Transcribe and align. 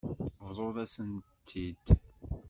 Bḍut-asen-tent-id. 0.47 1.85